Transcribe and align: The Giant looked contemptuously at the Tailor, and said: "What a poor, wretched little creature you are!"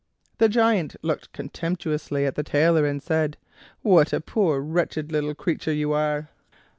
The 0.39 0.49
Giant 0.49 0.95
looked 1.03 1.31
contemptuously 1.31 2.25
at 2.25 2.33
the 2.33 2.41
Tailor, 2.41 2.87
and 2.87 3.03
said: 3.03 3.37
"What 3.83 4.13
a 4.13 4.19
poor, 4.19 4.59
wretched 4.59 5.11
little 5.11 5.35
creature 5.35 5.73
you 5.73 5.93
are!" 5.93 6.29